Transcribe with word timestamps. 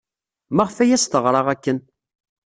Maɣef 0.55 0.77
ay 0.77 0.91
as-teɣra 0.95 1.41
akken? 1.53 1.79